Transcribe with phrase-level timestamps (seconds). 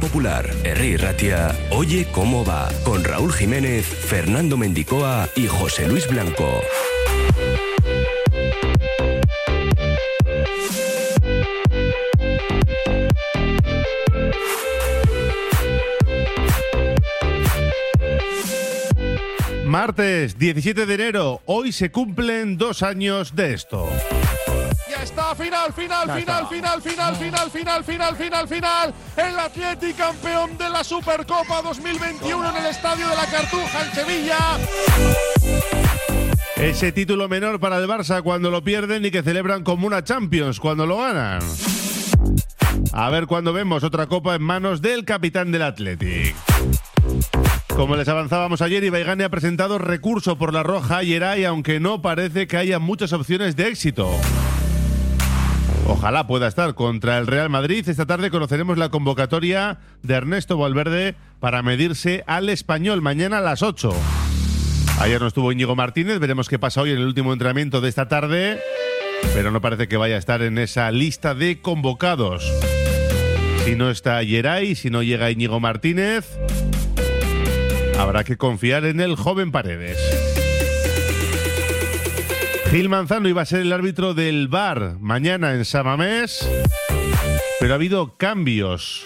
[0.00, 6.60] Popular, Herri Ratia, Oye cómo va, con Raúl Jiménez, Fernando Mendicoa y José Luis Blanco.
[19.66, 23.88] Martes 17 de enero, hoy se cumplen dos años de esto.
[25.10, 28.94] Está, final, final, final, final, final, final, final, final, final, final.
[29.16, 34.38] El Atleti campeón de la Supercopa 2021 en el Estadio de la Cartuja en Sevilla.
[36.54, 40.60] Ese título menor para el Barça cuando lo pierden y que celebran como una Champions
[40.60, 41.42] cuando lo ganan.
[42.92, 46.36] A ver cuando vemos otra copa en manos del capitán del Athletic.
[47.74, 52.00] Como les avanzábamos ayer, Ibaigane ha presentado recurso por la roja y Eray, aunque no
[52.00, 54.12] parece que haya muchas opciones de éxito.
[55.90, 57.86] Ojalá pueda estar contra el Real Madrid.
[57.88, 63.62] Esta tarde conoceremos la convocatoria de Ernesto Valverde para medirse al español mañana a las
[63.62, 63.90] 8.
[65.00, 68.06] Ayer no estuvo Íñigo Martínez, veremos qué pasa hoy en el último entrenamiento de esta
[68.06, 68.60] tarde,
[69.34, 72.48] pero no parece que vaya a estar en esa lista de convocados.
[73.64, 76.38] Si no está Yeray, si no llega Íñigo Martínez,
[77.98, 80.29] habrá que confiar en el joven Paredes.
[82.70, 86.48] Gil Manzano iba a ser el árbitro del VAR mañana en Samamés,
[87.58, 89.02] pero ha habido cambios.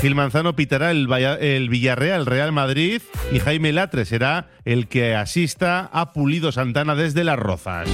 [0.00, 1.08] Gil Manzano pitará el,
[1.40, 3.00] el Villarreal Real Madrid
[3.30, 7.88] y Jaime Latre será el que asista a Pulido Santana desde Las Rozas.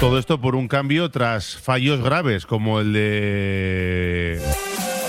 [0.00, 4.42] Todo esto por un cambio tras fallos graves como el de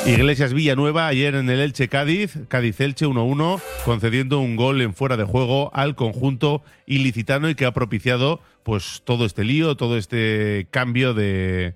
[0.06, 5.18] Iglesias Villanueva ayer en el Elche Cádiz, Cádiz Elche 1-1, concediendo un gol en fuera
[5.18, 10.68] de juego al conjunto ilicitano y que ha propiciado pues todo este lío, todo este
[10.72, 11.76] cambio de,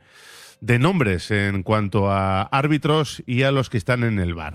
[0.62, 4.54] de nombres en cuanto a árbitros y a los que están en el bar.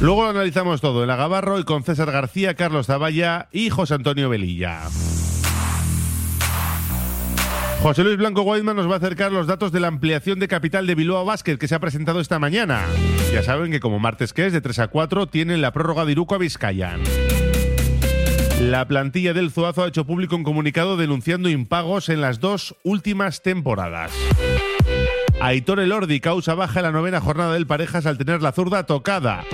[0.00, 3.94] Luego lo analizamos todo en la Gavarro y con César García, Carlos Zavalla y José
[3.94, 4.82] Antonio Velilla.
[7.84, 10.86] José Luis Blanco Guaidman nos va a acercar los datos de la ampliación de capital
[10.86, 12.86] de Bilbao Basket que se ha presentado esta mañana.
[13.30, 16.12] Ya saben que como martes que es, de 3 a 4, tienen la prórroga de
[16.12, 16.96] Iruko a Vizcaya.
[18.58, 23.42] La plantilla del Zuazo ha hecho público un comunicado denunciando impagos en las dos últimas
[23.42, 24.12] temporadas.
[25.42, 29.44] Aitor Elordi causa baja en la novena jornada del Parejas al tener la zurda tocada.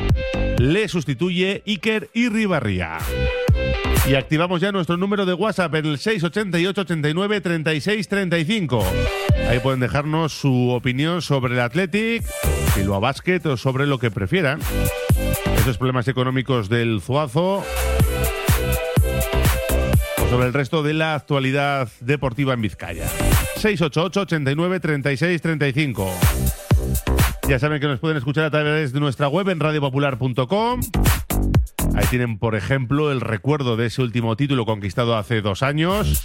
[0.57, 2.99] Le sustituye Iker Irribarría.
[4.11, 8.85] Y activamos ya nuestro número de WhatsApp el 688 89 36 35.
[9.49, 12.25] Ahí pueden dejarnos su opinión sobre el Athletic,
[12.75, 14.59] Bilbao Basket o sobre lo que prefieran.
[15.57, 17.65] Esos problemas económicos del Zuazo
[20.29, 23.07] sobre el resto de la actualidad deportiva en Vizcaya.
[23.59, 26.13] 688 89 36 35.
[27.49, 30.81] Ya saben que nos pueden escuchar a través de nuestra web en radiopopular.com.
[31.95, 36.23] Ahí tienen, por ejemplo, el recuerdo de ese último título conquistado hace dos años.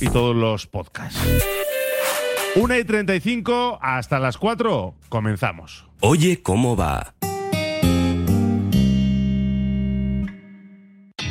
[0.00, 1.20] Y todos los podcasts.
[2.56, 4.94] 1 y 35 hasta las 4.
[5.08, 5.86] Comenzamos.
[6.00, 7.14] Oye cómo va.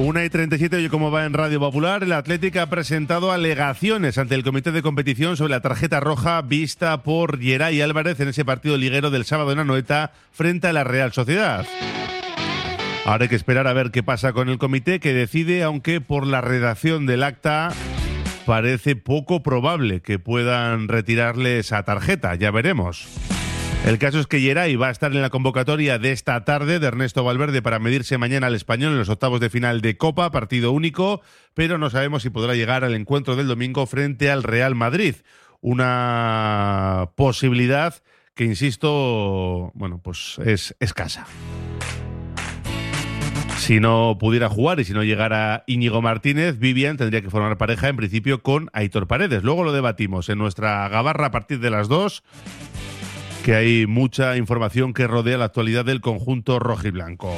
[0.00, 4.34] Una y 37, oye, como va en Radio Popular, el Atlético ha presentado alegaciones ante
[4.34, 8.78] el Comité de Competición sobre la tarjeta roja vista por Geray Álvarez en ese partido
[8.78, 11.66] liguero del sábado en Anoeta frente a la Real Sociedad.
[13.04, 16.26] Ahora hay que esperar a ver qué pasa con el comité que decide, aunque por
[16.26, 17.70] la redacción del acta
[18.46, 23.06] parece poco probable que puedan retirarle esa tarjeta, ya veremos.
[23.86, 26.86] El caso es que Geray va a estar en la convocatoria de esta tarde de
[26.86, 30.70] Ernesto Valverde para medirse mañana al español en los octavos de final de Copa, partido
[30.70, 31.22] único,
[31.54, 35.16] pero no sabemos si podrá llegar al encuentro del domingo frente al Real Madrid.
[35.62, 37.94] Una posibilidad
[38.34, 41.26] que, insisto, bueno, pues es escasa.
[43.56, 47.88] Si no pudiera jugar y si no llegara Íñigo Martínez, Vivian tendría que formar pareja
[47.88, 49.42] en principio con Aitor Paredes.
[49.42, 52.22] Luego lo debatimos en nuestra gabarra a partir de las dos
[53.44, 57.34] que hay mucha información que rodea la actualidad del conjunto rojiblanco.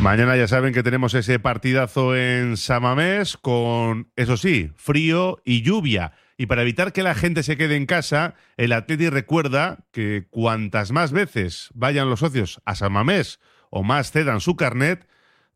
[0.00, 6.12] Mañana ya saben que tenemos ese partidazo en Samamés con, eso sí, frío y lluvia.
[6.38, 10.90] Y para evitar que la gente se quede en casa, el Atleti recuerda que cuantas
[10.90, 15.06] más veces vayan los socios a Samamés o más cedan su carnet,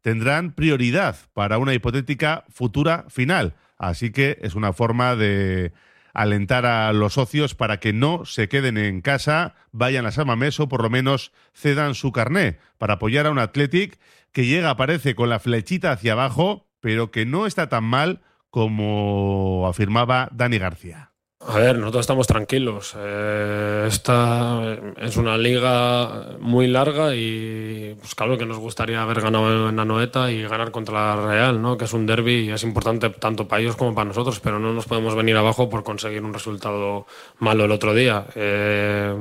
[0.03, 3.55] tendrán prioridad para una hipotética futura final.
[3.79, 5.73] Así que es una forma de
[6.15, 10.69] alentar a los socios para que no se queden en casa, vayan a Samamés o
[10.69, 13.99] por lo menos cedan su carné para apoyar a un Athletic
[14.33, 19.67] que llega, parece, con la flechita hacia abajo, pero que no está tan mal como
[19.69, 21.14] afirmaba Dani García.
[21.47, 22.95] A ver, nosotros estamos tranquilos.
[22.97, 29.69] Eh, esta es una liga muy larga y pues claro que nos gustaría haber ganado
[29.69, 31.77] en Anoeta y ganar contra la Real, ¿no?
[31.77, 34.73] que es un derby y es importante tanto para ellos como para nosotros, pero no
[34.73, 37.07] nos podemos venir abajo por conseguir un resultado
[37.41, 38.27] malo el otro día.
[38.35, 39.15] Eh,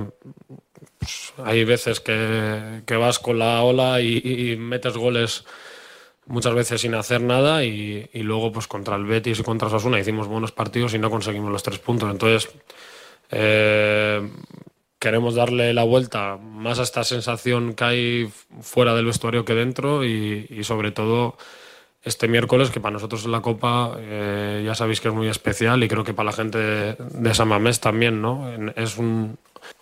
[1.00, 5.44] pues hay veces que, que, vas con la ola y, y metes goles
[6.25, 10.28] muchas veces sin hacer nada y, luego pues contra el Betis y contra Sasuna hicimos
[10.28, 12.10] buenos partidos y no conseguimos los tres puntos.
[12.10, 12.50] Entonces
[13.31, 14.30] eh,
[15.00, 20.06] queremos darle la vuelta más a esta sensación que hay fuera del vestuario que dentro
[20.06, 21.38] y, sobre todo
[22.04, 25.88] este miércoles que para nosotros la Copa eh, ya sabéis que es muy especial y
[25.88, 28.46] creo que para la gente de, de San Mamés también, ¿no?
[28.76, 29.38] Es un,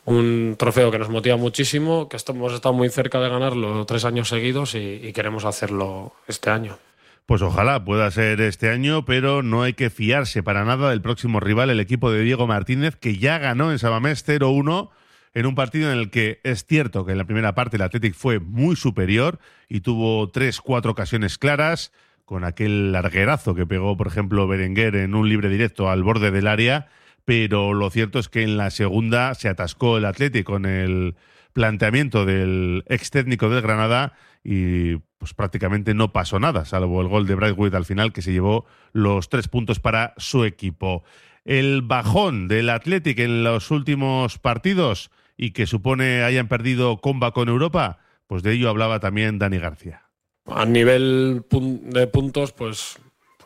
[0.06, 4.30] un trofeo que nos motiva muchísimo, que hemos estado muy cerca de ganarlo tres años
[4.30, 6.77] seguidos y, queremos hacerlo este año.
[7.25, 11.39] Pues ojalá pueda ser este año, pero no hay que fiarse para nada del próximo
[11.39, 14.89] rival, el equipo de Diego Martínez, que ya ganó en Sabamés 0-1
[15.33, 18.15] en un partido en el que es cierto que en la primera parte el Athletic
[18.15, 19.39] fue muy superior
[19.70, 21.93] y tuvo tres, cuatro ocasiones claras,
[22.25, 26.48] con aquel larguerazo que pegó, por ejemplo, Berenguer en un libre directo al borde del
[26.48, 26.89] área
[27.25, 31.16] pero lo cierto es que en la segunda se atascó el Atlético con el
[31.54, 34.13] planteamiento del ex técnico del Granada
[34.44, 38.32] y pues prácticamente no pasó nada, salvo el gol de Brightwood al final que se
[38.32, 41.04] llevó los tres puntos para su equipo.
[41.46, 47.50] El bajón del Atlético en los últimos partidos y que supone hayan perdido comba con
[47.50, 50.04] Europa, pues de ello hablaba también Dani García.
[50.46, 53.00] A nivel de puntos, pues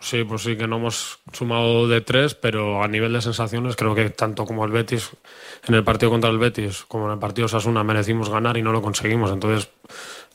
[0.05, 3.95] Sí, pues sí, que no hemos sumado de tres, pero a nivel de sensaciones creo
[3.95, 5.09] que tanto como el Betis,
[5.67, 8.71] en el partido contra el Betis, como en el partido Sasuna, merecimos ganar y no
[8.71, 9.31] lo conseguimos.
[9.31, 9.67] Entonces,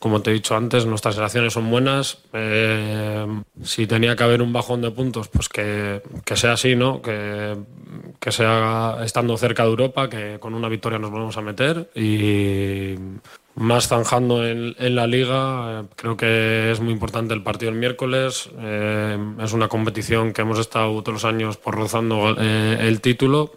[0.00, 2.18] como te he dicho antes, nuestras sensaciones son buenas.
[2.32, 3.24] Eh,
[3.62, 7.00] si tenía que haber un bajón de puntos, pues que, que sea así, ¿no?
[7.00, 7.56] Que,
[8.18, 12.96] que sea estando cerca de Europa, que con una victoria nos volvemos a meter y
[13.60, 15.82] más zanjando en, la liga.
[15.82, 18.48] Eh, creo que es muy importante el partido el miércoles.
[18.58, 23.52] Eh, es una competición que hemos estado todos los años por rozando eh, el título.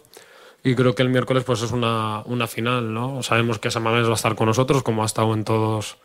[0.62, 3.22] Y creo que el miércoles pues es una, una final, ¿no?
[3.22, 5.96] Sabemos que Samamés va a estar con nosotros, como ha estado en todos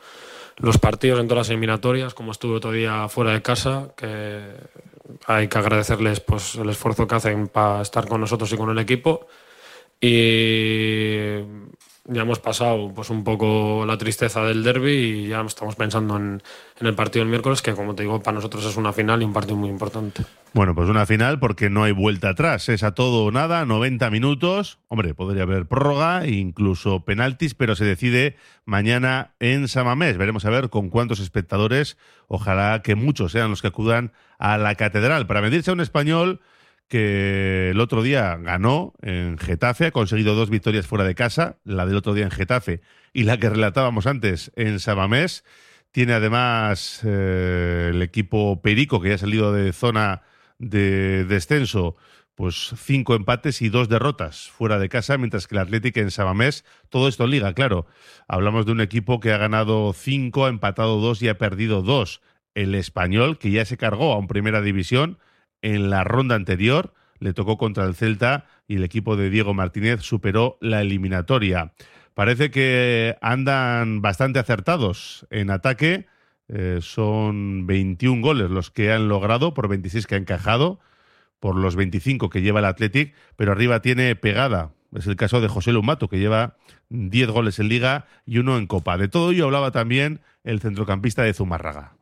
[0.57, 4.41] los partidos, en todas las eliminatorias, como estuvo todavía fuera de casa, que
[5.27, 8.79] hay que agradecerles pues el esfuerzo que hacen para estar con nosotros y con el
[8.79, 9.27] equipo.
[10.01, 11.39] Y
[12.09, 16.41] ya hemos pasado pues un poco la tristeza del derby y ya estamos pensando en,
[16.79, 19.33] el partido del miércoles, que como te digo, para nosotros es una final y un
[19.33, 20.23] partido muy importante.
[20.53, 24.09] Bueno, pues una final porque no hay vuelta atrás, es a todo o nada, 90
[24.09, 24.79] minutos.
[24.87, 28.35] Hombre, podría haber prórroga, incluso penaltis, pero se decide
[28.65, 30.17] mañana en Samamés.
[30.17, 31.97] Veremos a ver con cuántos espectadores,
[32.27, 36.41] ojalá que muchos sean los que acudan a la catedral para medirse a un español
[36.89, 41.86] que el otro día ganó en Getafe, ha conseguido dos victorias fuera de casa, la
[41.86, 42.81] del otro día en Getafe
[43.13, 45.46] y la que relatábamos antes en Sabamés.
[45.91, 50.24] Tiene además eh, el equipo Perico, que ya ha salido de zona
[50.58, 51.96] de descenso,
[52.36, 56.65] pues cinco empates y dos derrotas fuera de casa, mientras que el Atlético en Sabamés,
[56.89, 57.86] todo esto liga, claro.
[58.27, 62.22] Hablamos de un equipo que ha ganado cinco, ha empatado dos y ha perdido dos.
[62.55, 65.19] El español, que ya se cargó a un primera división,
[65.61, 70.01] en la ronda anterior, le tocó contra el Celta y el equipo de Diego Martínez
[70.01, 71.73] superó la eliminatoria.
[72.13, 76.07] Parece que andan bastante acertados en ataque.
[76.47, 80.79] Eh, son 21 goles los que han logrado por 26 que han encajado,
[81.39, 84.71] por los 25 que lleva el Athletic, pero arriba tiene pegada.
[84.93, 86.57] Es el caso de José Lumato, que lleva
[86.89, 88.97] 10 goles en liga y uno en copa.
[88.97, 91.98] De todo ello hablaba también el centrocampista de Zumárraga.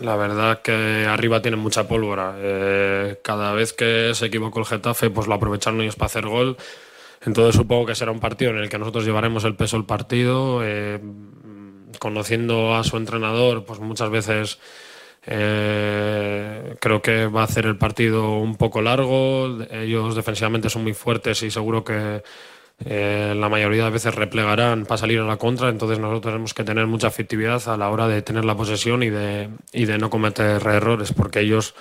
[0.00, 2.34] La verdad que arriba tienen mucha pólvora.
[2.38, 6.56] Eh, cada vez que se equivocó el Getafe, pues lo aprovecharon ellos para hacer gol.
[7.24, 10.60] Entonces supongo que será un partido en el que nosotros llevaremos el peso del partido.
[10.62, 11.00] Eh,
[11.98, 14.58] conociendo a su entrenador, pues muchas veces
[15.26, 19.58] eh, creo que va a hacer el partido un poco largo.
[19.70, 22.22] Ellos defensivamente son muy fuertes y seguro que
[22.84, 26.64] eh, la mayoría de veces replegarán para salir a la contra, entonces nosotros tenemos que
[26.64, 30.10] tener mucha efectividad a la hora de tener la posesión y de, y de no
[30.10, 31.74] cometer errores, porque ellos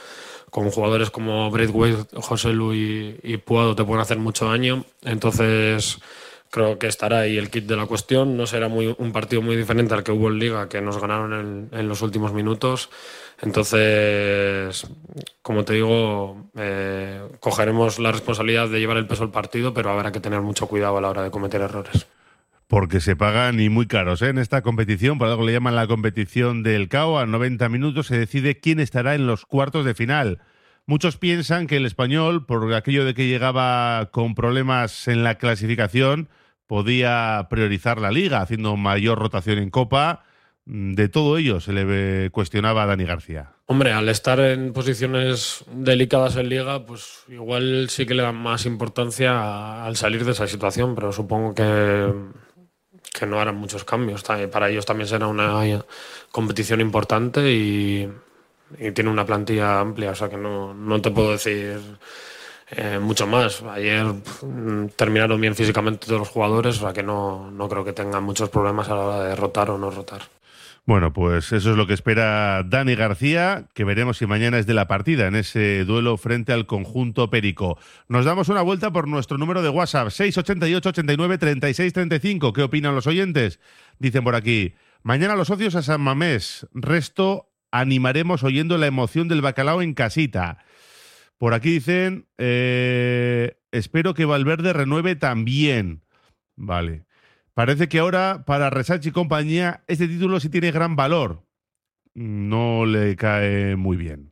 [0.50, 6.00] con jugadores como Braithwaite, José Luis y Puado te pueden hacer mucho daño, entonces
[6.50, 9.56] creo que estará ahí el kit de la cuestión, no será muy, un partido muy
[9.56, 12.89] diferente al que hubo en Liga, que nos ganaron en, en los últimos minutos.
[13.42, 14.88] Entonces,
[15.42, 20.12] como te digo, eh, cogeremos la responsabilidad de llevar el peso del partido, pero habrá
[20.12, 22.08] que tener mucho cuidado a la hora de cometer errores.
[22.68, 24.30] Porque se pagan y muy caros ¿eh?
[24.30, 27.20] en esta competición, por algo le llaman la competición del CAO.
[27.20, 30.42] A 90 minutos se decide quién estará en los cuartos de final.
[30.86, 36.30] Muchos piensan que el español, por aquello de que llegaba con problemas en la clasificación,
[36.67, 40.24] podía priorizar la liga, haciendo mayor rotación en Copa
[40.67, 43.53] Mm, de todo ello se le cuestionaba a Dani García.
[43.67, 48.65] Hombre, al estar en posiciones delicadas en liga, pues igual sí que le dan más
[48.65, 52.13] importancia al salir de esa situación, pero supongo que,
[53.17, 54.24] que no harán muchos cambios.
[54.51, 55.62] Para ellos también será una
[56.31, 58.09] competición importante y,
[58.93, 61.79] tiene una plantilla amplia, o sea que no, no te puedo decir
[62.71, 63.62] eh, mucho más.
[63.63, 67.93] Ayer mm, terminaron bien físicamente todos los jugadores, o sea que no, no creo que
[67.93, 70.21] tengan muchos problemas a la hora de rotar o no rotar.
[70.88, 74.74] Bueno, pues eso es lo que espera Dani García, que veremos si mañana es de
[74.74, 77.77] la partida en ese duelo frente al conjunto Perico.
[78.07, 82.53] Nos damos una vuelta por nuestro número de WhatsApp, 688 89 36 35.
[82.53, 83.59] ¿Qué opinan los oyentes?
[84.00, 89.41] Dicen por aquí, mañana los socios a San Mamés, resto animaremos oyendo la emoción del
[89.41, 90.59] bacalao en casita.
[91.38, 96.01] Por aquí dicen, eh, espero que Valverde renueve también.
[96.56, 97.06] Vale.
[97.53, 101.44] Parece que ahora para Resachi y compañía este título sí tiene gran valor.
[102.13, 104.32] No le cae muy bien.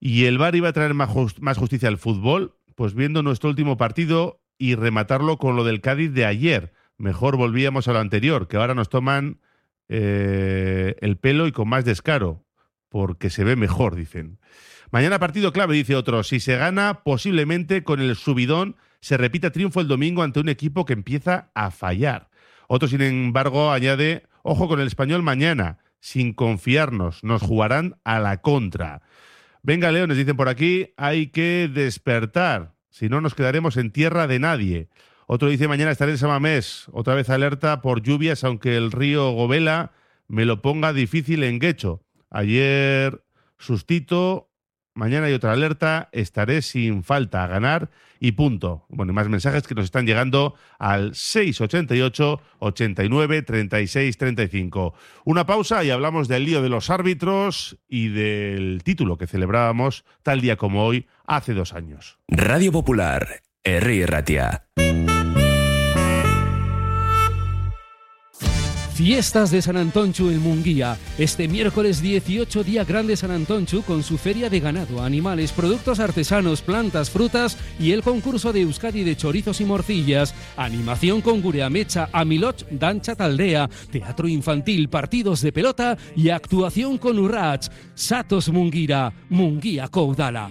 [0.00, 1.10] ¿Y el VAR iba a traer más,
[1.58, 2.56] justicia al fútbol?
[2.74, 6.72] Pues viendo nuestro último partido y rematarlo con lo del Cádiz de ayer.
[6.96, 9.40] Mejor volvíamos a lo anterior, que ahora nos toman
[9.88, 12.44] eh, el pelo y con más descaro,
[12.88, 14.38] porque se ve mejor, dicen.
[14.90, 16.22] Mañana partido clave, dice otro.
[16.22, 20.84] Si se gana, posiblemente con el subidón se repita triunfo el domingo ante un equipo
[20.84, 22.30] que empieza a fallar.
[22.68, 28.40] Otro, sin embargo, añade, ojo con el español mañana, sin confiarnos, nos jugarán a la
[28.40, 29.02] contra.
[29.62, 34.38] Venga, Leones, dicen por aquí, hay que despertar, si no nos quedaremos en tierra de
[34.38, 34.88] nadie.
[35.26, 39.92] Otro dice, mañana estaré en Samamés, otra vez alerta por lluvias, aunque el río Govela
[40.26, 42.02] me lo ponga difícil en Guecho.
[42.30, 43.22] Ayer
[43.58, 44.47] sustito
[44.98, 47.88] Mañana hay otra alerta, estaré sin falta a ganar
[48.18, 48.84] y punto.
[48.88, 54.94] Bueno, y más mensajes que nos están llegando al 688 89 36 35.
[55.24, 60.40] Una pausa y hablamos del lío de los árbitros y del título que celebrábamos tal
[60.40, 62.18] día como hoy hace dos años.
[62.26, 64.04] Radio Popular, R.
[64.04, 64.64] Ratia.
[68.98, 70.98] Fiestas de San Antonchu en Munguía.
[71.18, 76.62] Este miércoles 18 día grande San Antonchu con su feria de ganado, animales, productos artesanos,
[76.62, 80.34] plantas, frutas y el concurso de Euskadi de chorizos y morcillas.
[80.56, 87.68] Animación con Gureamecha, Amiloch, Dancha Taldea, teatro infantil, partidos de pelota y actuación con Urrach.
[87.94, 90.50] Satos Mungira, Munguía Coudala.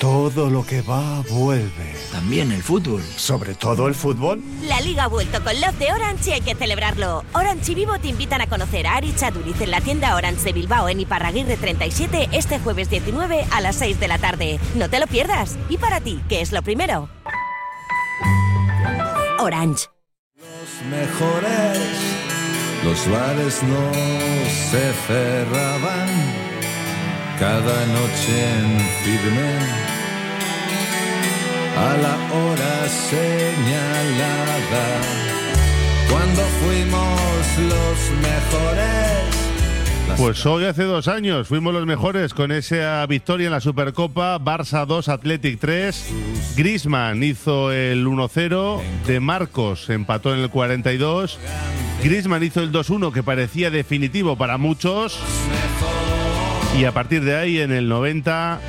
[0.00, 1.94] Todo lo que va vuelve.
[2.12, 3.02] También el fútbol.
[3.02, 4.42] Sobre todo el fútbol.
[4.64, 7.24] La liga ha vuelto con Love de Orange y hay que celebrarlo.
[7.32, 10.52] Orange y Vivo te invitan a conocer a Ari Chaduriz en la tienda Orange de
[10.52, 14.60] Bilbao en Iparraguirre 37 este jueves 19 a las 6 de la tarde.
[14.74, 15.56] No te lo pierdas.
[15.70, 17.08] ¿Y para ti, qué es lo primero?
[19.38, 19.86] Orange.
[20.36, 21.78] Los mejores,
[22.84, 23.92] los bares no
[24.70, 26.46] se cerraban
[27.38, 29.85] cada noche en firme
[31.76, 34.86] a la hora señalada
[36.10, 39.26] cuando fuimos los mejores
[40.16, 44.86] pues hoy hace dos años fuimos los mejores con esa victoria en la Supercopa, Barça
[44.86, 46.54] 2, Athletic 3.
[46.56, 51.38] Grisman hizo el 1-0, De Marcos empató en el 42.
[52.02, 55.20] Grisman hizo el 2-1 que parecía definitivo para muchos.
[56.78, 58.60] Y a partir de ahí, en el 90,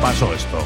[0.00, 0.58] pasó esto.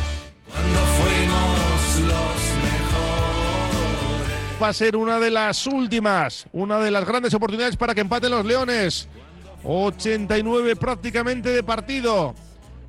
[4.63, 8.31] Va a ser una de las últimas, una de las grandes oportunidades para que empaten
[8.31, 9.09] los Leones.
[9.65, 12.35] 89 prácticamente de partido.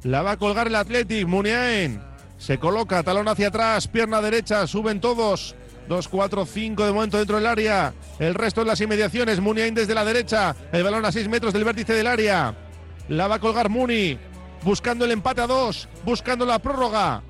[0.03, 2.01] La va a colgar el Athletic, Muniain.
[2.37, 5.55] Se coloca, talón hacia atrás, pierna derecha, suben todos.
[5.87, 7.93] 2, 4, 5 de momento dentro del área.
[8.19, 9.39] El resto en las inmediaciones.
[9.39, 10.55] Muniain desde la derecha.
[10.71, 12.55] El balón a 6 metros del vértice del área.
[13.09, 14.17] La va a colgar Muni.
[14.63, 15.89] Buscando el empate a 2.
[16.05, 17.21] Buscando la prórroga.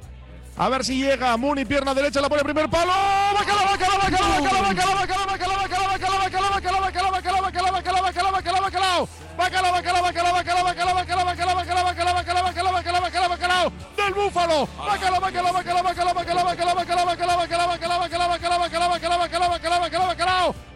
[0.56, 1.36] A ver si llega.
[1.36, 2.92] Muni, pierna derecha, la pone primer palo.
[3.34, 8.02] ¡Bacala, bacala, bacala, bacala, bacala, bacala, bacala, bacala, bacala, bacala, bacala, bacala, bacala, bacala, bacala,
[8.02, 9.08] bacala, bacala, bacala.
[9.36, 13.72] Bacala, bacala, bacala, bacala, bacala, bacala, bacala, bacala, bacala, bacala, bacala, bacala, bacala, bacala.
[13.98, 14.68] Del búfalo.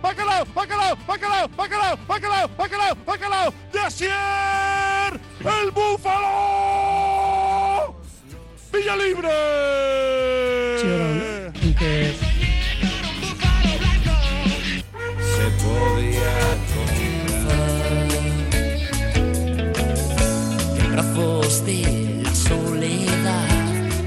[0.00, 3.50] bacalao, bacalao, bacalao, bacalao, bacalao, bacalao, bacalao.
[3.70, 3.80] De
[5.48, 6.69] el búfalo.
[8.72, 9.28] Villa Libre.
[15.18, 16.32] se podía
[20.78, 23.48] En brazos de la soledad.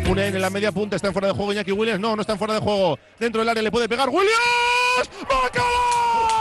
[0.06, 2.00] Muniain en la media punta está en fuera de juego Iñaki Williams.
[2.00, 2.98] No, no está en fuera de juego.
[3.20, 5.10] Dentro del área le puede pegar Williams.
[5.28, 6.33] ¡Bacalao,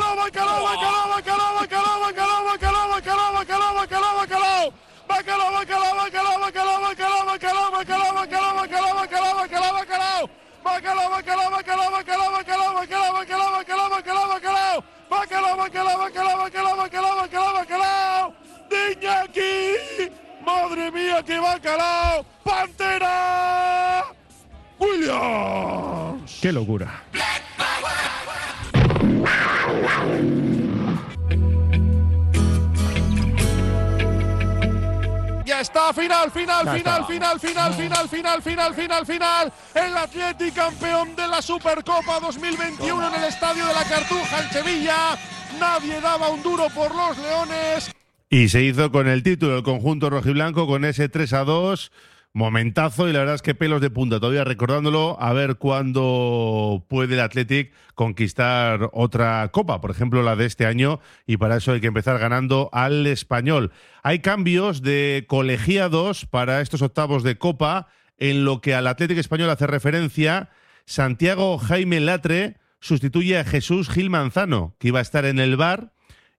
[0.00, 4.72] Bacalao, bacalao, bacalao, bacalao, bacalao, bacalao, bacalao, bacalao, bacalao, bacalao, bacalao.
[5.08, 10.30] Bacalao, bacalao, bacalao, bacalao, bacalao, bacalao, bacalao, bacalao, bacalao, bacalao, bacalao, bacalao.
[10.64, 14.84] Bacalao, bacalao, bacalao, bacalao, bacalao, bacalao, bacalao, bacalao, bacalao, bacalao.
[15.10, 18.34] Bacalao, bacalao, bacalao, bacalao, bacalao, bacalao, bacalao.
[18.70, 20.10] De Iñaki.
[20.46, 22.24] Madre mía, qué bacalao.
[26.52, 27.02] Locura.
[35.60, 39.52] Está, final, final, Ya final, final, final, final, final, final, final, final.
[39.74, 45.18] El Atleti campeón de la Supercopa 2021 en el Estadio de la Cartuja en Sevilla.
[45.58, 47.90] Nadie daba un duro por los Leones.
[48.28, 51.92] Y se hizo con el título el conjunto rojiblanco con ese 3 a 2.
[52.32, 57.14] Momentazo y la verdad es que pelos de punta todavía recordándolo a ver cuándo puede
[57.14, 61.80] el Athletic conquistar otra copa, por ejemplo la de este año y para eso hay
[61.80, 63.72] que empezar ganando al español.
[64.04, 69.50] Hay cambios de colegiados para estos octavos de copa en lo que al Athletic español
[69.50, 70.50] hace referencia.
[70.84, 75.92] Santiago Jaime Latre sustituye a Jesús Gil Manzano, que iba a estar en el bar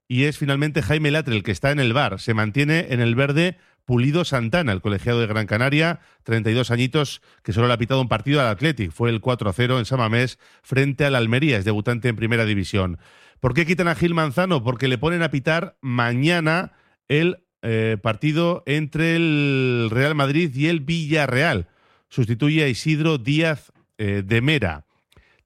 [0.08, 2.18] y es finalmente Jaime Latre el que está en el bar.
[2.18, 7.52] Se mantiene en el verde Pulido Santana, el colegiado de Gran Canaria, 32 añitos, que
[7.52, 8.92] solo le ha pitado un partido al Athletic.
[8.92, 12.98] Fue el 4-0 en Samamés frente al Almería, es debutante en primera división.
[13.40, 14.62] ¿Por qué quitan a Gil Manzano?
[14.62, 16.72] Porque le ponen a pitar mañana
[17.08, 21.68] el eh, partido entre el Real Madrid y el Villarreal.
[22.08, 24.86] Sustituye a Isidro Díaz eh, de Mera.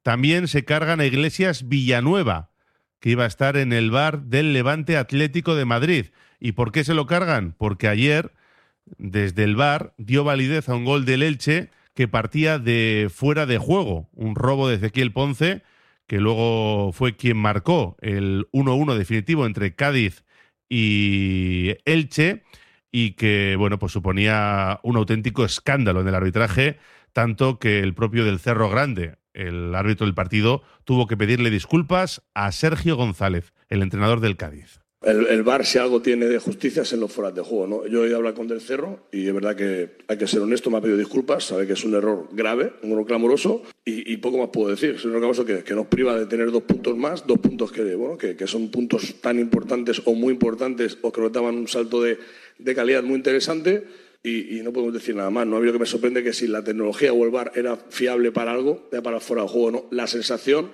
[0.02, 2.50] También se cargan a Iglesias Villanueva,
[3.00, 6.06] que iba a estar en el bar del Levante Atlético de Madrid.
[6.40, 7.54] ¿Y por qué se lo cargan?
[7.56, 8.32] Porque ayer,
[8.98, 13.58] desde el bar, dio validez a un gol del Elche que partía de fuera de
[13.58, 15.62] juego, un robo de Ezequiel Ponce,
[16.06, 20.24] que luego fue quien marcó el 1-1 definitivo entre Cádiz
[20.68, 22.44] y Elche
[22.92, 26.78] y que, bueno, pues suponía un auténtico escándalo en el arbitraje,
[27.12, 32.22] tanto que el propio del Cerro Grande, el árbitro del partido, tuvo que pedirle disculpas
[32.34, 34.80] a Sergio González, el entrenador del Cádiz.
[35.02, 37.66] El, VAR, si algo tiene de justicia, es en los fueras de juego.
[37.66, 37.86] ¿no?
[37.86, 40.78] Yo he hablar con Del Cerro y es verdad que hay que ser honesto, me
[40.78, 44.48] ha pedido disculpas, sabe que es un error grave, un error clamoroso y, poco más
[44.48, 44.96] puedo decir.
[44.96, 47.94] Es un error clamoroso que, nos priva de tener dos puntos más, dos puntos que,
[47.94, 51.68] bueno, que, que son puntos tan importantes o muy importantes o que nos daban un
[51.68, 53.84] salto de calidad muy interesante
[54.22, 55.46] y, no podemos decir nada más.
[55.46, 55.56] ¿no?
[55.56, 58.32] A mí lo que me sorprende que si la tecnología o el VAR era fiable
[58.32, 59.70] para algo, era para fuera de juego.
[59.70, 59.84] ¿no?
[59.90, 60.70] La sensación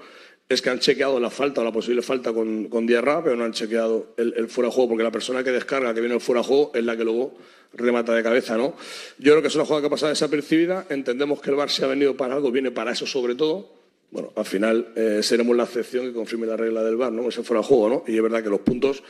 [0.48, 3.44] es que han chequeado la falta o la posible falta con, con Diarra, pero no
[3.44, 6.20] han chequeado el, el fuera de juego, porque la persona que descarga, que viene el
[6.20, 7.34] fuera de juego, es la que luego
[7.74, 8.74] remata de cabeza, ¿no?
[9.18, 11.84] Yo creo que es una jugada que ha pasado desapercibida, entendemos que el VAR se
[11.84, 13.81] ha venido para algo, viene para eso sobre todo.
[14.12, 17.26] Bueno, al final eh, seremos la excepción que confirme la regla del VAR, ¿no?
[17.30, 18.04] Ese fuera de juego, ¿no?
[18.06, 19.02] Y es verdad que los puntos,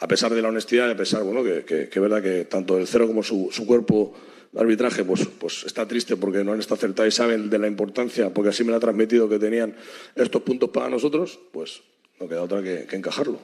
[0.00, 2.78] a pesar de la honestidad a pesar, bueno, que, que, que es verdad que tanto
[2.78, 4.14] el cero como su, su cuerpo
[4.52, 7.66] de arbitraje, pues, pues está triste porque no han estado acertados y saben de la
[7.66, 9.76] importancia, porque así me lo ha transmitido que tenían
[10.14, 11.82] estos puntos para nosotros, pues
[12.18, 13.38] no queda otra que, que encajarlo.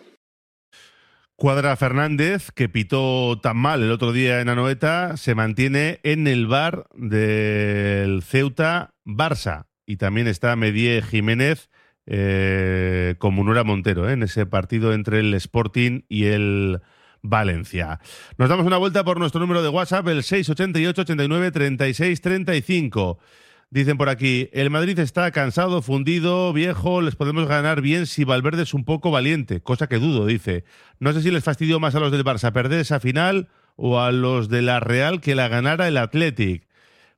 [1.36, 6.46] Cuadra Fernández, que pitó tan mal el otro día en Anoeta, se mantiene en el
[6.46, 9.66] bar del Ceuta Barça.
[9.92, 11.68] Y también está Medie Jiménez
[12.06, 16.80] eh, con Munura Montero eh, en ese partido entre el Sporting y el
[17.20, 18.00] Valencia.
[18.38, 23.18] Nos damos una vuelta por nuestro número de WhatsApp, el 688 89 36 35.
[23.68, 28.62] Dicen por aquí, el Madrid está cansado, fundido, viejo, les podemos ganar bien si Valverde
[28.62, 30.64] es un poco valiente, cosa que dudo, dice.
[31.00, 34.10] No sé si les fastidió más a los del Barça perder esa final o a
[34.10, 36.66] los de la Real que la ganara el Athletic.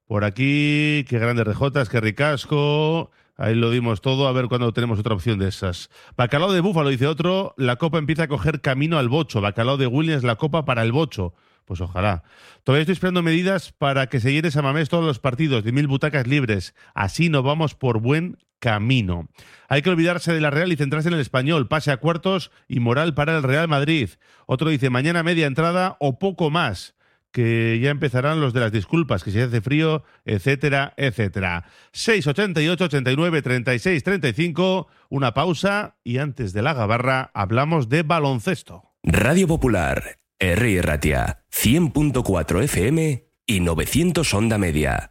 [0.07, 3.11] Por aquí, qué grandes rejotas, qué ricasco.
[3.37, 5.91] Ahí lo dimos todo, a ver cuándo tenemos otra opción de esas.
[6.17, 9.41] Bacalao de Búfalo, dice otro, la copa empieza a coger camino al bocho.
[9.41, 11.35] Bacalao de Williams, la copa para el bocho.
[11.65, 12.23] Pues ojalá.
[12.63, 16.27] Todavía estoy esperando medidas para que se llene Samamés todos los partidos, de mil butacas
[16.27, 16.75] libres.
[16.95, 19.29] Así nos vamos por buen camino.
[19.69, 21.67] Hay que olvidarse de la Real y centrarse en el español.
[21.67, 24.11] Pase a cuartos y moral para el Real Madrid.
[24.47, 26.95] Otro dice mañana media entrada o poco más
[27.35, 31.65] que ya empezarán los de las disculpas, que si hace frío, etcétera, etcétera.
[31.91, 38.85] 688 89 36 35, una pausa y antes de la gabarra hablamos de baloncesto.
[39.03, 40.81] Radio Popular, R.
[40.83, 45.11] Ratia, 100.4 FM y 900 Onda Media.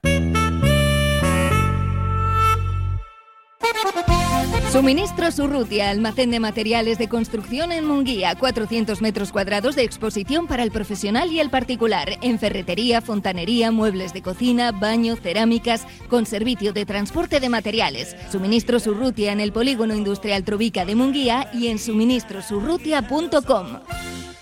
[4.74, 10.64] Suministros Urrutia, almacén de materiales de construcción en Munguía, 400 metros cuadrados de exposición para
[10.64, 16.74] el profesional y el particular, en ferretería, fontanería, muebles de cocina, baño, cerámicas, con servicio
[16.74, 18.16] de transporte de materiales.
[18.32, 24.33] Suministros Urrutia en el polígono industrial Trovica de Munguía y en suministrosurrutia.com.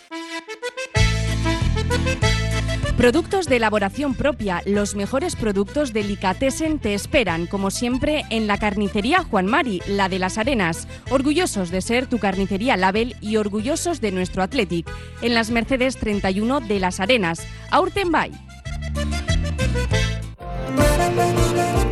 [3.02, 9.24] Productos de elaboración propia, los mejores productos delicatessen te esperan, como siempre, en la carnicería
[9.24, 10.88] Juan Mari, la de las Arenas.
[11.10, 14.88] Orgullosos de ser tu carnicería Label y orgullosos de nuestro Athletic.
[15.24, 17.42] En las Mercedes 31 de las Arenas.
[17.72, 18.34] Aurtenbay.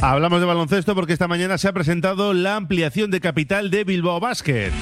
[0.00, 4.20] Hablamos de baloncesto porque esta mañana se ha presentado la ampliación de capital de Bilbao
[4.20, 4.72] Basket.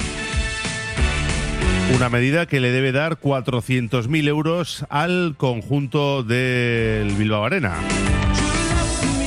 [1.95, 7.75] Una medida que le debe dar 400.000 euros al conjunto del Bilbao Arena.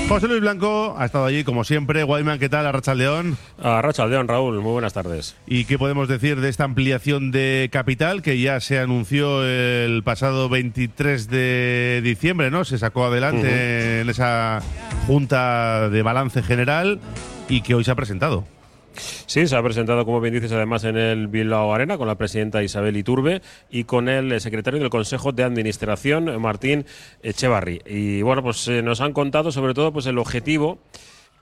[0.08, 2.04] José Luis Blanco ha estado allí como siempre.
[2.04, 2.64] Guayman, ¿qué tal?
[2.64, 3.36] Arracha León.
[3.60, 4.60] Arracha León, Raúl.
[4.60, 5.34] Muy buenas tardes.
[5.48, 10.48] ¿Y qué podemos decir de esta ampliación de capital que ya se anunció el pasado
[10.48, 12.64] 23 de diciembre, ¿no?
[12.64, 14.60] Se sacó adelante en esa
[15.08, 17.00] junta de balance general
[17.48, 18.44] y que hoy se ha presentado.
[18.96, 22.62] Sí, se ha presentado, como bien dices, además en el Bilbao Arena con la presidenta
[22.62, 26.86] Isabel Iturbe y con el eh, secretario del Consejo de Administración, Martín
[27.22, 27.82] Echevarri.
[27.86, 30.78] Y bueno, pues eh, nos han contado sobre todo pues el objetivo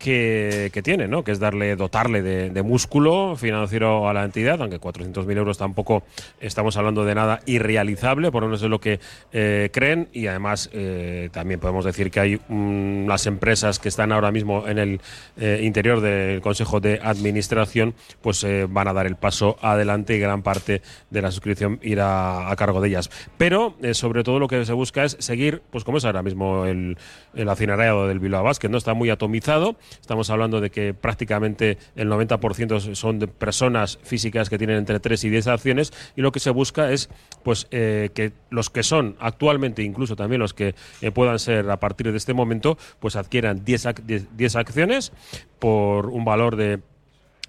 [0.05, 1.25] que, tiene, ¿no?
[1.25, 6.03] que es darle, dotarle de, de músculo financiero a la entidad, aunque 400.000 euros tampoco
[6.41, 9.01] estamos hablando de nada irrealizable, por lo menos lo que
[9.33, 14.13] eh, creen, y además eh, también podemos decir que hay mm, las empresas que están
[14.13, 15.01] ahora mismo en el
[15.39, 20.43] eh, interior del Consejo de Administración, pues van a dar el paso adelante y gran
[20.43, 23.11] parte de la suscripción irá a cargo de ellas.
[23.39, 26.99] Pero sobre todo lo que se busca es seguir, pues como es ahora mismo el,
[27.35, 28.77] el del Bilbao Basket, ¿no?
[28.77, 34.59] Está muy atomizado, Estamos hablando de que prácticamente el 90% son de personas físicas que
[34.59, 37.09] tienen entre 3 y 10 acciones y lo que se busca es
[37.43, 41.79] pues eh, que los que son actualmente, incluso también los que eh, puedan ser a
[41.81, 45.13] partir de este momento, pues adquieran 10, ac- 10 10 acciones
[45.59, 46.81] por un valor de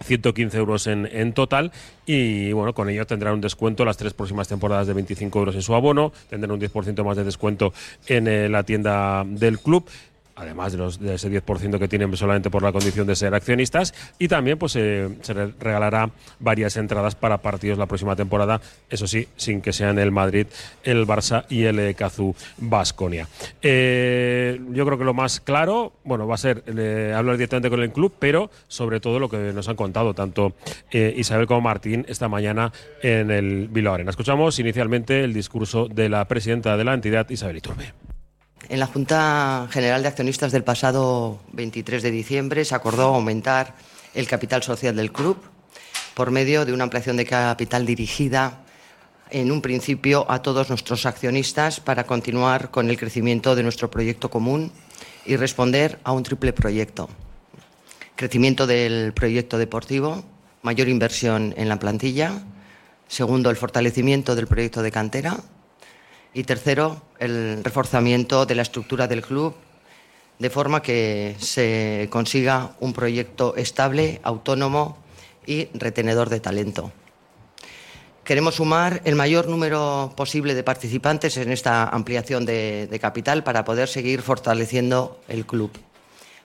[0.04, 1.72] 115 euros en, en total
[2.06, 5.62] y bueno, con ello tendrán un descuento las tres próximas temporadas de 25 euros en
[5.62, 7.74] su abono, tendrán un 10% más de descuento
[8.08, 9.90] en eh, la tienda del club.
[10.36, 13.94] Además de, los, de ese 10% que tienen solamente por la condición de ser accionistas.
[14.20, 18.60] Y también pues eh, se re- regalará varias entradas para partidos la próxima temporada.
[18.90, 20.48] Eso sí, sin que sean el Madrid,
[20.84, 23.28] el Barça y el eh, Cazú Basconia.
[23.62, 27.92] yo creo que lo más claro, bueno, va a ser eh, hablar directamente con el
[27.92, 30.54] club, pero sobre todo lo que nos han contado tanto
[30.92, 32.72] eh, Isabel como Martín esta mañana
[33.02, 34.10] en el Bilbao Arena.
[34.10, 38.15] Escuchamos inicialmente el discurso de la presidenta de la entidad, Isabel Iturbe.
[38.68, 43.76] En la Junta General de Accionistas del pasado 23 de diciembre se acordó aumentar
[44.16, 45.38] el capital social del club
[46.16, 48.64] por medio de una ampliación de capital dirigida
[49.30, 54.32] en un principio a todos nuestros accionistas para continuar con el crecimiento de nuestro proyecto
[54.32, 54.72] común
[55.28, 57.08] y responder a un triple proyecto.
[58.16, 60.26] Crecimiento del proyecto deportivo,
[60.64, 62.44] mayor inversión en la plantilla,
[63.08, 65.38] segundo, el fortalecimiento del proyecto de cantera
[66.36, 69.56] y tercero, el reforzamiento de la estructura del club
[70.38, 74.98] de forma que se consiga un proyecto estable, autónomo
[75.46, 76.92] y retenedor de talento.
[78.26, 83.88] Queremos sumar el mayor número posible de participantes en esta ampliación de, capital para poder
[83.88, 85.72] seguir fortaleciendo el club.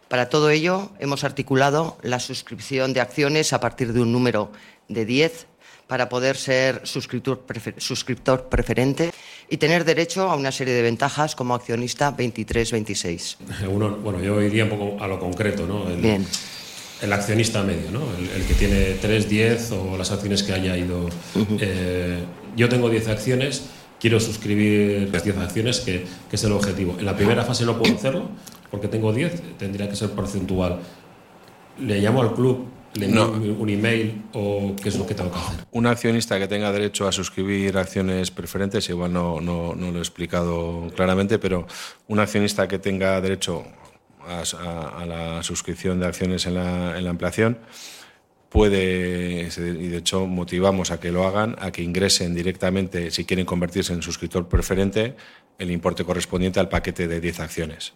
[0.07, 4.53] Para todo ello, hemos articulado la suscripción de acciones a partir de un número
[4.87, 5.49] de 10
[5.89, 7.41] para poder ser suscriptor
[8.49, 9.11] preferente
[9.51, 13.37] y tener derecho a una serie de ventajas como accionista 23-26.
[13.69, 15.91] Uno, bueno, yo iría un poco a lo concreto, ¿no?
[15.91, 16.25] El, Bien.
[17.03, 18.03] el accionista medio, ¿no?
[18.17, 21.09] El, el que tiene 3, 10 o las acciones que haya ido.
[21.59, 22.25] Eh,
[22.57, 23.65] yo tengo 10 acciones,
[23.99, 26.95] quiero suscribir las 10 acciones, que, que es el objetivo.
[26.99, 28.29] En la primera fase no puedo hacerlo
[28.71, 30.79] porque tengo 10, tendría que ser porcentual.
[31.81, 33.31] Le llamo al club, le No.
[33.31, 35.65] un, email o qué es lo que tengo que hacer.
[35.71, 40.03] Un accionista que tenga derecho a suscribir acciones preferentes, igual no, no, no lo he
[40.03, 41.67] explicado claramente, pero
[42.09, 43.65] un accionista que tenga derecho
[44.27, 47.59] a, a- a la suscripción de acciones en la, en la ampliación
[48.49, 53.47] puede, y de hecho motivamos a que lo hagan, a que ingresen directamente, si quieren
[53.47, 55.15] convertirse en suscriptor preferente,
[55.59, 57.93] el importe correspondiente al paquete de 10 acciones.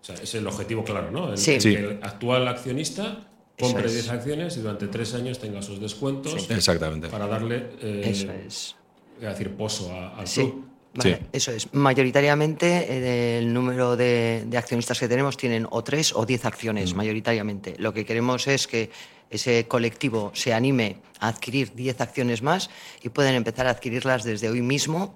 [0.00, 1.32] O sea, es el objetivo claro, ¿no?
[1.32, 1.52] El, Sí.
[1.74, 3.26] el actual accionista
[3.58, 3.92] compre es.
[3.94, 6.44] 10 acciones y durante 3 años tenga sus descuentos.
[6.46, 6.52] Sí.
[6.52, 7.08] Exactamente.
[7.08, 8.76] Para darle, eh, Eso es.
[9.18, 10.64] voy a decir, pozo a- al Sí, club.
[10.94, 11.72] vale, eso es.
[11.72, 16.92] Mayoritariamente eh, el número de, de accionistas que tenemos tienen o tres o diez acciones,
[16.92, 16.96] Mm.
[16.96, 17.74] mayoritariamente.
[17.78, 18.90] Lo que queremos es que
[19.28, 22.70] ese colectivo se anime a adquirir 10 acciones más
[23.02, 25.14] y pueden empezar a adquirirlas desde hoy mismo.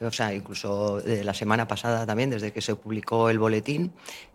[0.00, 3.92] O sea, incluso de la semana pasada también, desde que se publicó el boletín,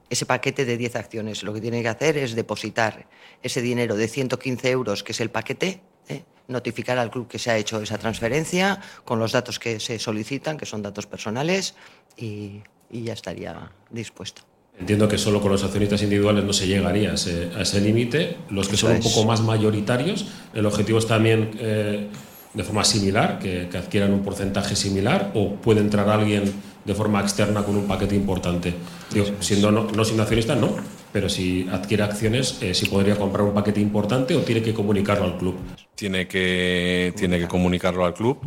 [0.09, 1.43] ese paquete de 10 acciones.
[1.43, 3.07] Lo que tienen que hacer es depositar
[3.41, 6.23] ese dinero de 115 euros, que es el paquete, ¿eh?
[6.47, 10.57] notificar al club que se ha hecho esa transferencia con los datos que se solicitan,
[10.57, 11.75] que son datos personales,
[12.17, 14.43] y, y ya estaría dispuesto.
[14.77, 18.37] Entiendo que solo con los accionistas individuales no se llegaría a ese, límite.
[18.49, 22.09] Los que Eso son un poco más mayoritarios, el objetivo es también eh,
[22.53, 26.53] de forma similar, que, que adquieran un porcentaje similar, o puede entrar alguien
[26.85, 28.73] de forma externa con un paquete importante.
[29.11, 30.75] Digo, siendo no, no siendo accionista, no,
[31.11, 35.25] pero si adquiere acciones, eh, si podría comprar un paquete importante o tiene que comunicarlo
[35.25, 35.55] al club.
[35.95, 38.37] Tiene que, tiene que comunicarlo al club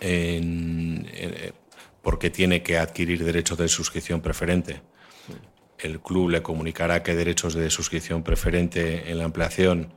[0.00, 1.52] en- en-
[2.02, 4.80] porque tiene que adquirir derechos de suscripción preferente.
[5.78, 9.92] El club le comunicará qué derechos de suscripción preferente en la ampliación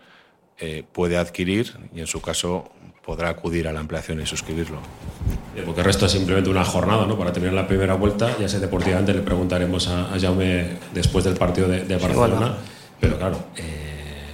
[0.60, 2.72] eh, puede adquirir y en su caso
[3.06, 4.78] podrá acudir a la ampliación y suscribirlo.
[5.66, 7.18] Porque el resto es simplemente una jornada, ¿no?
[7.18, 11.36] Para terminar la primera vuelta, ya sé deportivamente le preguntaremos a, a Jaume después del
[11.36, 12.54] partido de, de Barcelona.
[13.00, 14.32] Pero claro, eh,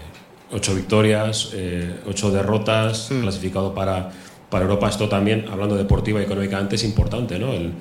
[0.52, 4.12] ocho victorias, eh, ocho derrotas, clasificado para,
[4.50, 4.90] para Europa.
[4.90, 7.54] Esto también, hablando deportiva y económicamente, es importante, ¿no?
[7.54, 7.74] El,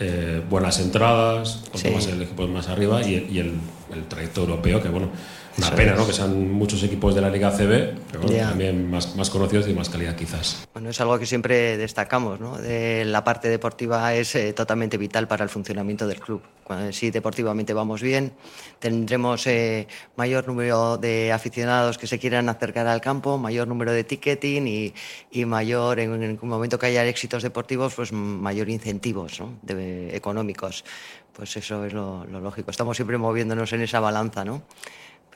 [0.00, 1.94] eh, buenas entradas, cuanto Sí.
[1.94, 3.54] más el equipo más arriba y, el, y el,
[3.92, 5.08] el trayecto europeo, que bueno,
[5.58, 5.94] una pena.
[5.94, 6.06] ¿no?
[6.06, 9.74] Que sean muchos equipos de la Liga CB, pero bueno, también más, más conocidos y
[9.74, 10.66] más calidad quizás.
[10.72, 12.56] Bueno, es algo que siempre destacamos, ¿no?
[12.58, 16.42] De la parte deportiva es eh, totalmente vital para el funcionamiento del club.
[16.64, 18.32] Cuando, si deportivamente vamos bien,
[18.78, 24.04] tendremos eh, mayor número de aficionados que se quieran acercar al campo, mayor número de
[24.04, 24.94] ticketing y,
[25.30, 29.54] y mayor, en, en un momento que haya éxitos deportivos, pues mayor incentivos ¿no?
[29.62, 30.84] de- económicos.
[31.32, 32.70] Pues eso es lo, lo lógico.
[32.70, 34.62] Estamos siempre moviéndonos en esa balanza, ¿no?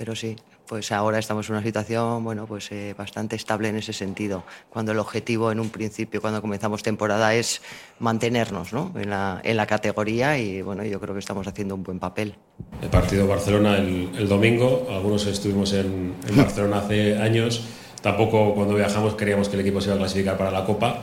[0.02, 0.34] Pero sí,
[0.66, 4.42] pues ahora estamos en una situación, bueno, pues eh, bastante estable en ese sentido.
[4.68, 7.62] Cuando el objetivo en un principio, cuando comenzamos temporada, es
[8.00, 8.92] mantenernos, ¿no?
[8.96, 12.34] En la, en la categoría y bueno, yo creo que estamos haciendo un buen papel.
[12.82, 17.62] El partido Barcelona el, el domingo, algunos estuvimos en, en Barcelona hace años,
[18.00, 21.00] tampoco cuando viajamos queríamos que el equipo se iba a clasificar para la Copa.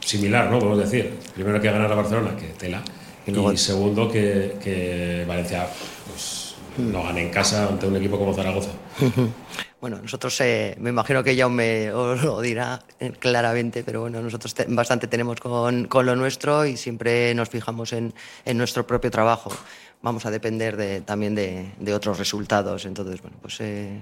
[0.00, 0.58] Similar, ¿no?
[0.58, 1.18] Podemos decir.
[1.34, 2.80] Primero que ganar a Barcelona, que tela.
[3.26, 5.68] Y, segundo que, que Valencia
[6.08, 6.41] pues,
[6.78, 8.70] no gane en casa ante un equipo como Zaragoza.
[9.80, 14.22] Bueno, nosotros, eh, me imagino que ya me os lo dirá eh, claramente, pero bueno,
[14.22, 18.86] nosotros te- bastante tenemos con, con lo nuestro y siempre nos fijamos en, en nuestro
[18.86, 19.50] propio trabajo.
[20.00, 22.84] Vamos a depender de- también de, de otros resultados.
[22.84, 23.98] Entonces, bueno, pues eh,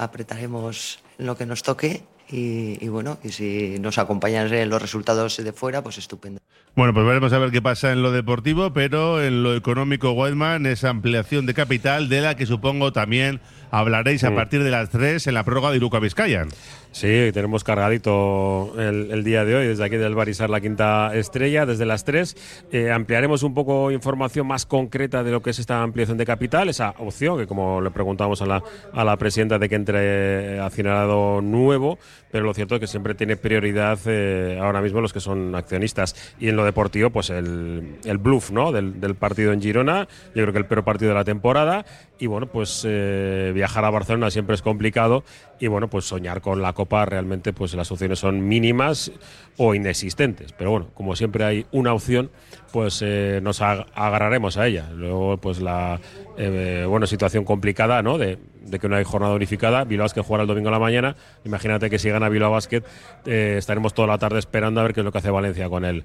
[0.00, 5.52] apretaremos lo que nos toque y, y bueno, y si nos acompañan los resultados de
[5.52, 6.40] fuera, pues estupendo.
[6.76, 10.66] Bueno, pues veremos a ver qué pasa en lo deportivo, pero en lo económico, Whiteman,
[10.66, 14.34] esa ampliación de capital de la que supongo también hablaréis a Mm.
[14.34, 16.48] partir de las 3 en la prórroga de Iruka Vizcayan.
[16.92, 21.64] Sí, tenemos cargadito el, el día de hoy desde aquí del Barisar la quinta estrella,
[21.64, 22.36] desde las 3.
[22.72, 26.68] Eh, ampliaremos un poco información más concreta de lo que es esta ampliación de capital,
[26.68, 31.40] esa opción que como le preguntamos a la, a la presidenta de que entre accionado
[31.40, 31.98] nuevo,
[32.32, 36.34] pero lo cierto es que siempre tiene prioridad eh, ahora mismo los que son accionistas.
[36.40, 38.72] Y en lo deportivo, pues el, el bluff ¿no?
[38.72, 41.84] del, del partido en Girona, yo creo que el peor partido de la temporada.
[42.22, 45.24] Y bueno, pues eh, viajar a Barcelona siempre es complicado
[45.58, 49.10] y bueno, pues soñar con la Copa realmente pues las opciones son mínimas
[49.56, 50.52] o inexistentes.
[50.52, 52.30] Pero bueno, como siempre hay una opción,
[52.74, 54.90] pues eh, nos ag- agarraremos a ella.
[54.94, 55.98] Luego pues la
[56.36, 58.18] eh, bueno, situación complicada, ¿no?
[58.18, 58.38] De,
[58.78, 59.84] que no hay jornada unificada.
[59.84, 61.16] Bilbao Basket jugará el domingo a la mañana.
[61.46, 62.82] Imagínate que si gana Bilbao Basket
[63.24, 65.86] eh, estaremos toda la tarde esperando a ver qué es lo que hace Valencia con
[65.86, 66.04] el,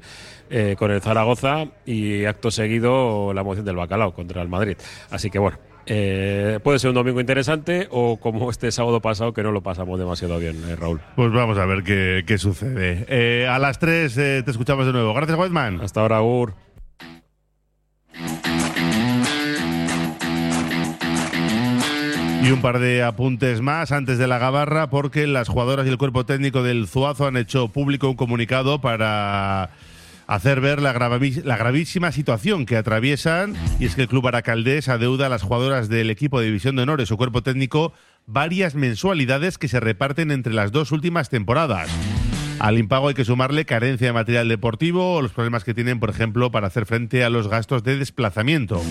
[0.78, 4.78] con el Zaragoza y acto seguido la moción del Bacalao contra el Madrid.
[5.11, 5.57] Así que bueno.
[5.86, 10.00] Eh, puede ser un domingo interesante o como este sábado pasado que no lo pasamos
[10.00, 11.02] demasiado bien, eh, Raúl.
[11.16, 13.06] Pues vamos a ver qué, qué sucede.
[13.08, 15.14] Eh, a las 3 te escuchamos de nuevo.
[15.14, 15.82] Gracias, Weidman.
[15.82, 16.54] Hasta ahora, Ur.
[22.46, 25.98] Y un par de apuntes más antes de la gabarra, porque las jugadoras y el
[25.98, 29.72] cuerpo técnico del Zuazo han hecho público un comunicado para
[30.28, 33.55] hacer ver la, la gravísima situación que atraviesan.
[33.80, 36.84] Y es que el Club Aracaldés adeuda a las jugadoras del equipo de División de
[36.84, 37.93] Honor y su cuerpo técnico
[38.28, 41.89] varias mensualidades que se reparten entre las dos últimas temporadas.
[42.59, 46.09] Al impago hay que sumarle carencia de material deportivo o los problemas que tienen, por
[46.09, 48.82] ejemplo, para hacer frente a los gastos de desplazamiento.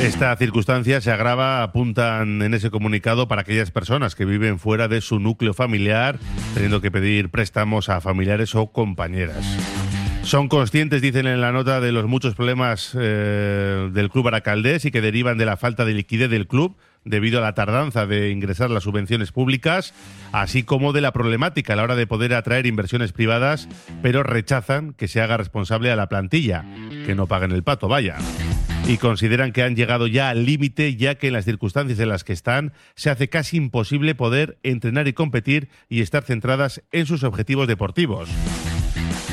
[0.00, 5.02] Esta circunstancia se agrava, apuntan en ese comunicado, para aquellas personas que viven fuera de
[5.02, 6.18] su núcleo familiar,
[6.54, 9.44] teniendo que pedir préstamos a familiares o compañeras.
[10.22, 14.90] Son conscientes, dicen en la nota, de los muchos problemas eh, del club Aracaldés y
[14.90, 18.70] que derivan de la falta de liquidez del club debido a la tardanza de ingresar
[18.70, 19.92] las subvenciones públicas,
[20.32, 23.68] así como de la problemática a la hora de poder atraer inversiones privadas,
[24.02, 26.64] pero rechazan que se haga responsable a la plantilla,
[27.04, 28.16] que no paguen el pato, vaya
[28.90, 32.24] y consideran que han llegado ya al límite ya que en las circunstancias en las
[32.24, 37.22] que están se hace casi imposible poder entrenar y competir y estar centradas en sus
[37.22, 38.28] objetivos deportivos.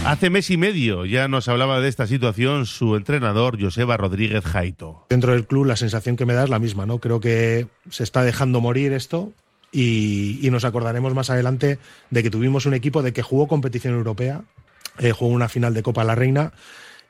[0.05, 5.07] Hace mes y medio ya nos hablaba de esta situación su entrenador Joseba Rodríguez Jaito.
[5.09, 6.99] Dentro del club la sensación que me da es la misma, ¿no?
[6.99, 9.33] Creo que se está dejando morir esto
[9.71, 11.79] y, nos acordaremos más adelante
[12.11, 14.43] de que tuvimos un equipo de que jugó competición europea,
[14.99, 16.53] eh, jugó una final de Copa la Reina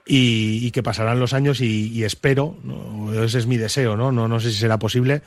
[0.08, 3.24] y, y que pasarán los años y, espero, ¿no?
[3.24, 4.12] ese es mi deseo, ¿no?
[4.12, 5.22] No, no sé si será posible,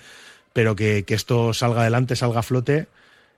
[0.52, 2.86] pero que, que esto salga adelante, salga a flote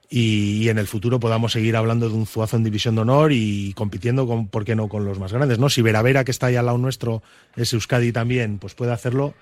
[0.09, 3.73] y, en el futuro podamos seguir hablando de un Zuazo en División de Honor y
[3.75, 5.69] compitiendo, con, ¿por qué no?, con los más grandes, ¿no?
[5.69, 7.23] Si Veravera, que está ahí al lado nuestro,
[7.57, 9.35] es Euskadi también, pues puede hacerlo.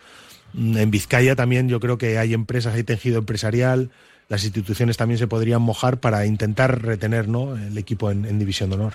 [0.54, 3.90] Mm, En Vizcaya también yo creo que hay empresas, hay tejido empresarial,
[4.28, 7.56] las instituciones también se podrían mojar para intentar retener ¿no?
[7.56, 8.94] el equipo en División de Honor.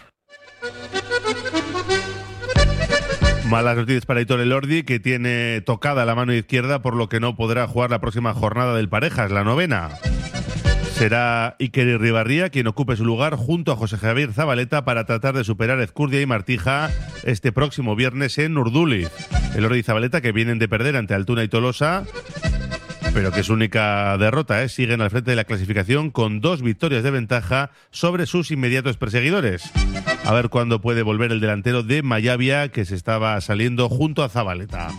[3.50, 7.36] Malas noticias para Hitor Elordi, que tiene tocada la mano izquierda, por lo que no
[7.36, 9.90] podrá jugar la próxima jornada del Parejas, la novena.
[10.94, 15.44] Será Iker Irribarría quien ocupe su lugar junto a José Javier Zabaleta para tratar de
[15.44, 16.90] superar Ezcurdia y Martija
[17.24, 19.10] este próximo viernes en Urduliz.
[19.56, 22.04] Elordi y Zabaleta, que vienen de perder ante Altuna y Tolosa,
[23.14, 24.70] pero que es su única derrota, ¿eh?
[24.70, 29.72] siguen al frente de la clasificación con dos victorias de ventaja sobre sus inmediatos perseguidores.
[30.26, 34.30] A ver cuándo puede volver el delantero de Mayavia, que se estaba saliendo junto a
[34.30, 34.90] Zabaleta.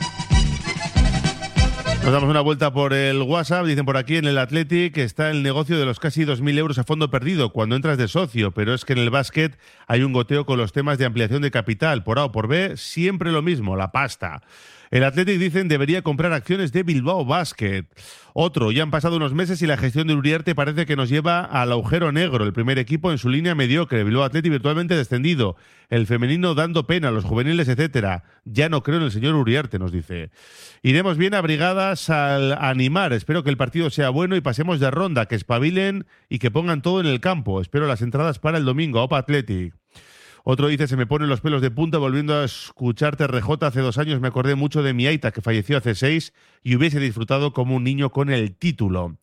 [2.04, 3.66] Nos damos una vuelta por el WhatsApp.
[3.66, 6.84] Dicen por aquí en el Athletic está el negocio de los casi 2.000 euros a
[6.84, 9.58] fondo perdido cuando entras de socio, pero es que en el básquet
[9.88, 12.04] hay un goteo con los temas de ampliación de capital.
[12.04, 14.42] Por A o por B, siempre lo mismo, la pasta.
[14.90, 17.86] El Athletic, dicen, debería comprar acciones de Bilbao Basket.
[18.34, 21.40] Otro, ya han pasado unos meses y la gestión de Uriarte parece que nos lleva
[21.40, 22.44] al agujero negro.
[22.44, 25.56] El primer equipo en su línea mediocre, Bilbao Athletic virtualmente descendido.
[25.88, 28.24] El femenino dando pena, los juveniles, etcétera.
[28.44, 30.30] Ya no creo en el señor Uriarte, nos dice.
[30.82, 33.12] Iremos bien abrigadas al animar.
[33.12, 36.82] Espero que el partido sea bueno y pasemos de ronda, que espabilen y que pongan
[36.82, 37.60] todo en el campo.
[37.60, 39.02] Espero las entradas para el domingo.
[39.02, 39.74] Opa Athletic.
[40.48, 43.66] Otro dice, se me ponen los pelos de punta volviendo a escucharte RJ.
[43.66, 46.32] Hace dos años me acordé mucho de mi Aita, que falleció hace seis,
[46.62, 49.16] y hubiese disfrutado como un niño con el título.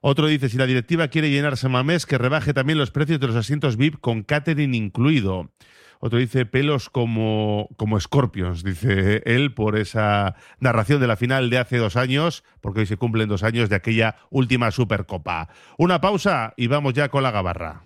[0.00, 3.36] Otro dice, si la directiva quiere llenarse mamés, que rebaje también los precios de los
[3.36, 5.52] asientos VIP con catering incluido.
[6.00, 11.58] Otro dice, pelos como, como Scorpions, dice él, por esa narración de la final de
[11.58, 15.48] hace dos años, porque hoy se cumplen dos años de aquella última Supercopa.
[15.78, 17.84] Una pausa y vamos ya con la gabarra.